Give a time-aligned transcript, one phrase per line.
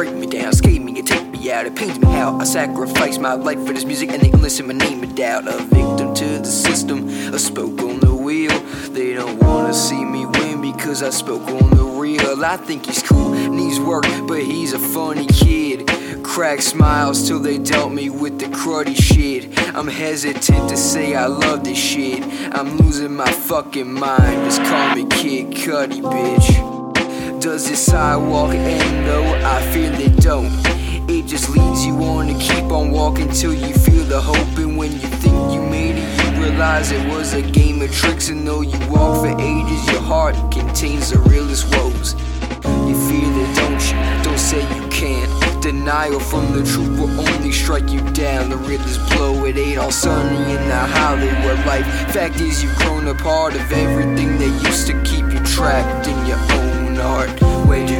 [0.00, 1.66] Break me down, skate me and take me out.
[1.66, 4.72] It pains me how I sacrifice my life for this music and they listen my
[4.72, 5.46] name in doubt.
[5.46, 8.58] A victim to the system, a spoke on the wheel.
[8.92, 12.42] They don't wanna see me win because I spoke on the real.
[12.42, 15.86] I think he's cool, needs work, but he's a funny kid.
[16.24, 19.50] Crack smiles till they dealt me with the cruddy shit.
[19.76, 22.24] I'm hesitant to say I love this shit.
[22.54, 24.46] I'm losing my fucking mind.
[24.46, 26.79] Just call me Kid Cudi, bitch.
[27.40, 29.24] Does this sidewalk end though?
[29.24, 30.52] I feel it don't.
[31.08, 34.58] It just leads you on to keep on walking till you feel the hope.
[34.58, 38.28] And when you think you made it, you realize it was a game of tricks.
[38.28, 42.12] And though you walk for ages, your heart contains the realest woes.
[42.86, 44.22] You feel it, don't you?
[44.22, 45.62] Don't say you can't.
[45.62, 48.50] Denial from the truth will only strike you down.
[48.50, 51.86] The realest blow, it ain't all sunny in the Hollywood life.
[52.12, 56.26] Fact is, you've grown a part of everything that used to keep you trapped in
[56.26, 57.30] your own art.
[57.66, 57.94] Where do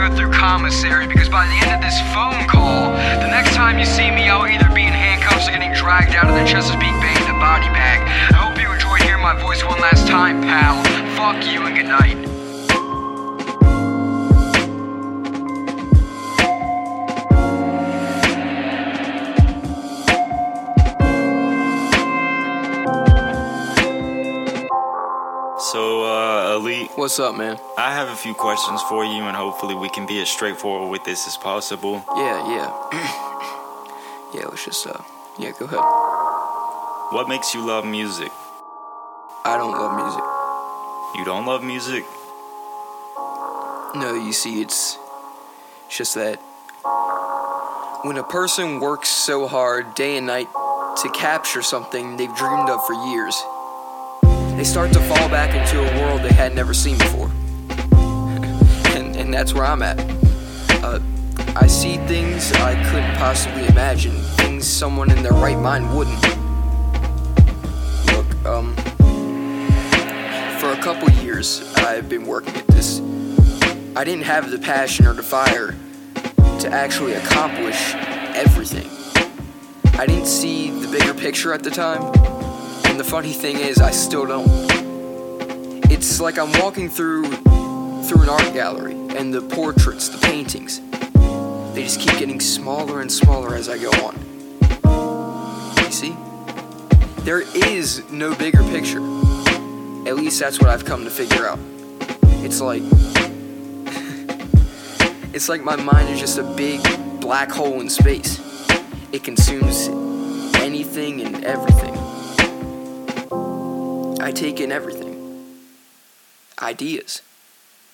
[0.00, 3.84] go through commissary because by the end of this phone call, the next time you
[3.84, 7.12] see me, I'll either be in handcuffs or getting dragged out of the Chesapeake Bay
[7.12, 8.00] in a body bag.
[8.32, 10.82] I hope you enjoyed hearing my voice one last time, pal.
[11.16, 12.29] Fuck you and good night.
[26.60, 27.58] Elite, What's up, man?
[27.78, 31.04] I have a few questions for you, and hopefully we can be as straightforward with
[31.04, 32.04] this as possible.
[32.14, 32.68] Yeah, yeah.
[34.34, 35.00] yeah, let's just, uh,
[35.38, 35.80] yeah, go ahead.
[37.16, 38.30] What makes you love music?
[39.46, 40.22] I don't love music.
[41.16, 42.04] You don't love music?
[43.98, 44.98] No, you see, it's
[45.86, 46.36] it's just that
[48.04, 50.48] when a person works so hard day and night
[51.00, 53.34] to capture something they've dreamed of for years,
[54.60, 57.30] they start to fall back into a world they had never seen before.
[58.94, 59.98] and, and that's where I'm at.
[60.84, 61.00] Uh,
[61.56, 66.20] I see things I couldn't possibly imagine, things someone in their right mind wouldn't.
[68.12, 68.76] Look, um,
[70.60, 73.00] for a couple years, I've been working at this.
[73.96, 75.74] I didn't have the passion or the fire
[76.58, 77.94] to actually accomplish
[78.36, 78.90] everything.
[79.98, 82.39] I didn't see the bigger picture at the time,
[83.00, 84.46] the funny thing is, I still don't.
[85.90, 87.24] It's like I'm walking through
[88.02, 90.82] through an art gallery, and the portraits, the paintings,
[91.72, 94.16] they just keep getting smaller and smaller as I go on.
[95.78, 96.14] You see?
[97.22, 99.00] There is no bigger picture.
[100.06, 101.58] At least that's what I've come to figure out.
[102.44, 102.82] It's like
[105.32, 106.82] it's like my mind is just a big
[107.18, 108.38] black hole in space.
[109.10, 109.88] It consumes
[110.58, 111.99] anything and everything.
[114.20, 115.56] I take in everything.
[116.60, 117.22] Ideas.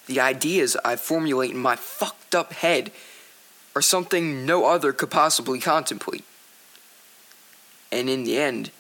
[0.07, 2.93] The ideas I formulate in my fucked up head
[3.75, 6.25] are something no other could possibly contemplate.
[7.93, 8.71] And in the end,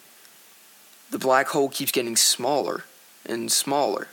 [1.10, 2.84] the black hole keeps getting smaller
[3.24, 4.08] and smaller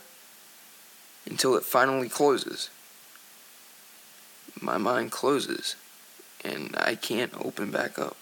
[1.26, 2.70] until it finally closes.
[4.60, 5.76] My mind closes
[6.44, 8.16] and I can't open back up.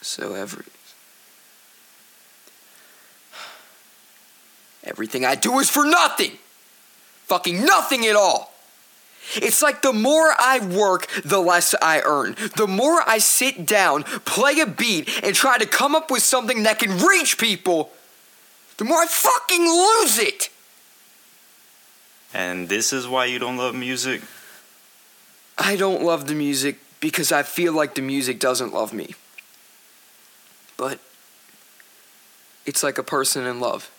[0.00, 0.66] So every
[4.84, 6.32] everything I do is for nothing.
[7.26, 8.52] Fucking nothing at all.
[9.36, 12.36] It's like the more I work, the less I earn.
[12.56, 16.64] The more I sit down, play a beat, and try to come up with something
[16.64, 17.90] that can reach people,
[18.76, 20.50] the more I fucking lose it.
[22.34, 24.20] And this is why you don't love music?
[25.56, 29.14] I don't love the music because I feel like the music doesn't love me.
[30.76, 30.98] But
[32.66, 33.90] it's like a person in love.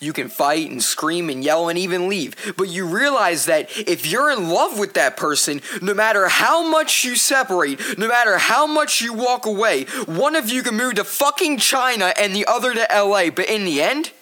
[0.00, 4.06] You can fight and scream and yell and even leave, but you realize that if
[4.06, 8.66] you're in love with that person, no matter how much you separate, no matter how
[8.66, 12.72] much you walk away, one of you can move to fucking China and the other
[12.72, 14.12] to LA, but in the end,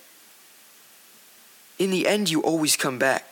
[1.79, 3.25] in the end, you always come back.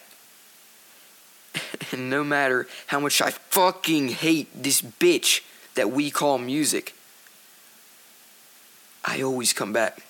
[1.92, 5.42] And no matter how much I fucking hate this bitch
[5.74, 6.94] that we call music,
[9.04, 10.02] I always come back.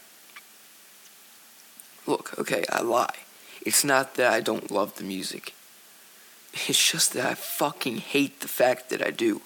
[2.07, 3.17] Look, okay, I lie.
[3.63, 5.55] It's not that I don't love the music.
[6.69, 9.43] It's just that I fucking hate the fact that I do.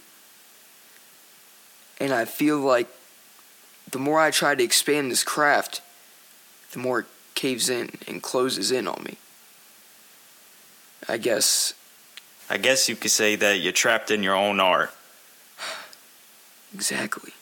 [1.99, 2.89] And I feel like
[3.91, 5.83] the more I try to expand this craft,
[6.73, 9.17] the more it caves in and closes in on me.
[11.09, 11.75] I guess.
[12.49, 14.91] I guess you could say that you're trapped in your own art.
[16.73, 17.33] Exactly.